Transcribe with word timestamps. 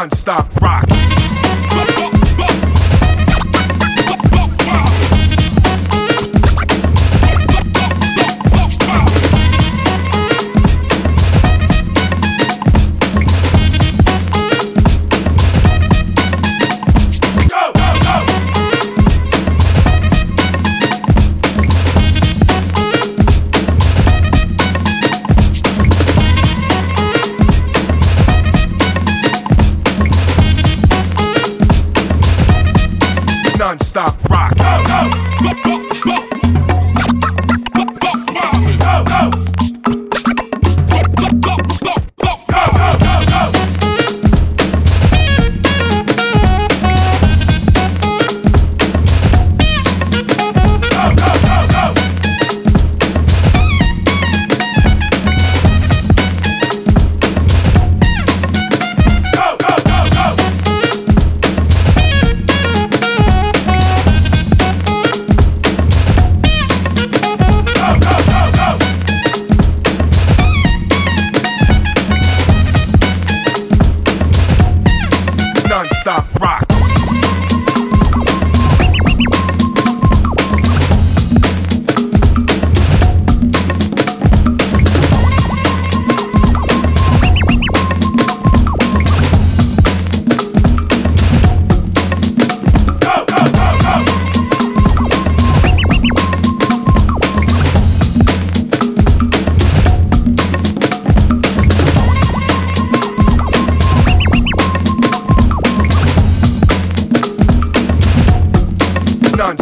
non-stop 0.00 0.48
rock. 0.62 0.89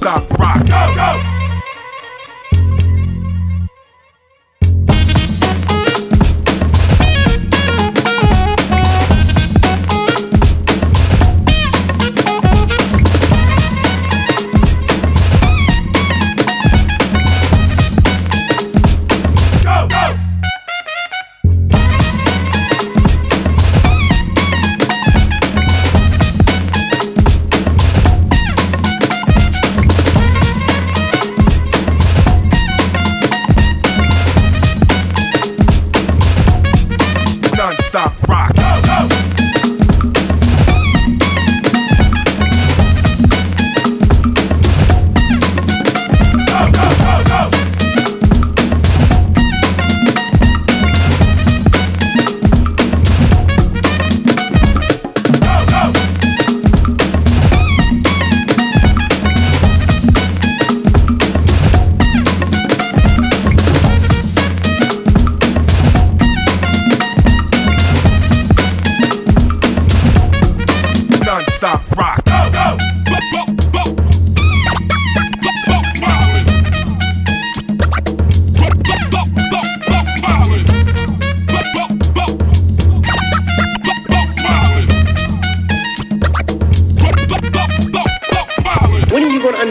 stop 0.00 0.30
rock. 0.38 0.69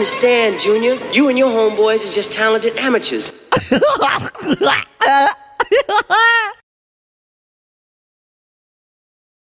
understand, 0.00 0.58
Junior. 0.58 0.94
You 1.12 1.28
and 1.28 1.36
your 1.36 1.50
homeboys 1.50 2.10
are 2.10 2.14
just 2.14 2.32
talented 2.32 2.74
amateurs. 2.78 3.34